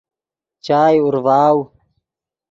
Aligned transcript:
چائے 0.65 0.97
اورڤاؤ 1.03 1.57